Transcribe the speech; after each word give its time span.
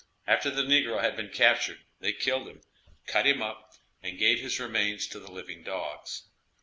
After 0.25 0.49
the 0.49 0.63
negro 0.63 0.99
had 1.03 1.15
been 1.15 1.29
captured, 1.29 1.81
they 1.99 2.11
killed 2.11 2.47
him, 2.47 2.63
cut 3.05 3.27
him 3.27 3.43
up 3.43 3.75
and 4.01 4.17
gave 4.17 4.39
his 4.39 4.59
remains 4.59 5.05
to 5.05 5.19
the 5.19 5.31
living 5.31 5.61
dogs. 5.61 6.23